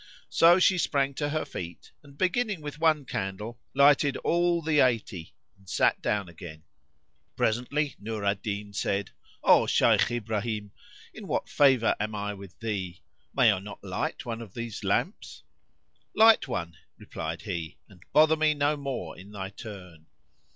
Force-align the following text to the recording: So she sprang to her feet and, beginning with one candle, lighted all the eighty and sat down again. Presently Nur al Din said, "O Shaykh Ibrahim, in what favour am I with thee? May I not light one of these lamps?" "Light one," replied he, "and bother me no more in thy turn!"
So 0.31 0.57
she 0.57 0.79
sprang 0.79 1.13
to 1.13 1.29
her 1.29 1.45
feet 1.45 1.91
and, 2.01 2.17
beginning 2.17 2.61
with 2.61 2.79
one 2.79 3.05
candle, 3.05 3.59
lighted 3.75 4.17
all 4.17 4.63
the 4.63 4.79
eighty 4.79 5.35
and 5.55 5.69
sat 5.69 6.01
down 6.01 6.27
again. 6.27 6.63
Presently 7.35 7.95
Nur 7.99 8.25
al 8.25 8.33
Din 8.33 8.73
said, 8.73 9.11
"O 9.43 9.67
Shaykh 9.67 10.09
Ibrahim, 10.09 10.71
in 11.13 11.27
what 11.27 11.47
favour 11.47 11.95
am 11.99 12.15
I 12.15 12.33
with 12.33 12.59
thee? 12.61 13.03
May 13.35 13.51
I 13.51 13.59
not 13.59 13.83
light 13.83 14.25
one 14.25 14.41
of 14.41 14.55
these 14.55 14.83
lamps?" 14.83 15.43
"Light 16.15 16.47
one," 16.47 16.77
replied 16.97 17.43
he, 17.43 17.77
"and 17.87 18.01
bother 18.11 18.35
me 18.35 18.55
no 18.55 18.75
more 18.75 19.15
in 19.15 19.29
thy 19.31 19.49
turn!" 19.51 20.07